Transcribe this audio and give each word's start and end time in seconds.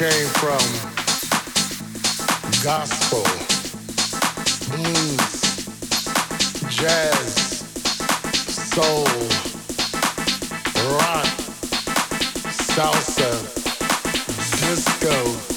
Came 0.00 0.28
from 0.40 0.64
gospel, 2.64 3.22
blues, 4.74 5.32
jazz, 6.70 7.60
soul, 8.72 9.04
rock, 10.96 11.26
salsa, 12.48 13.30
disco, 14.62 15.49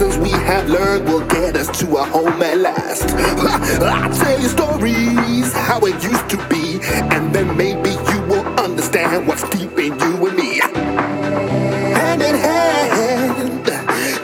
lessons 0.00 0.18
we 0.18 0.30
have 0.30 0.68
learned 0.68 1.04
will 1.06 1.26
get 1.26 1.56
us 1.56 1.66
to 1.76 1.96
a 1.96 2.04
home 2.04 2.40
at 2.40 2.58
last. 2.58 3.02
I 3.82 4.08
tell 4.16 4.40
you 4.40 4.48
stories 4.48 5.52
how 5.52 5.80
it 5.80 6.00
used 6.04 6.28
to 6.30 6.36
be, 6.48 6.78
and 7.14 7.34
then 7.34 7.56
maybe 7.56 7.90
you 7.90 8.20
will 8.30 8.46
understand 8.60 9.26
what's 9.26 9.42
deep 9.50 9.76
in 9.76 9.98
you 9.98 10.26
and 10.26 10.36
me. 10.36 10.60
Hand 11.98 12.22
in 12.22 12.36
hand, 12.36 13.64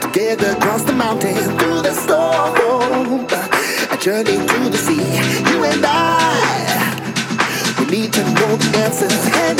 together 0.01 0.51
across 0.51 0.83
the 0.83 0.93
mountain, 0.93 1.35
through 1.57 1.81
the 1.81 1.93
storm, 1.93 3.27
a 3.91 3.97
journey 3.97 4.37
to 4.47 4.69
the 4.69 4.77
sea. 4.77 5.03
You 5.51 5.63
and 5.65 5.83
I, 5.85 7.75
we 7.79 7.85
need 7.87 8.13
to 8.13 8.23
know 8.23 8.55
the 8.55 8.77
answers. 8.77 9.27
Hand 9.27 9.59